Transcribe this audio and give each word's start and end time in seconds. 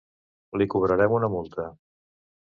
Li 0.61 0.67
cobrarem 0.75 1.13
una 1.19 1.31
multa. 1.35 1.69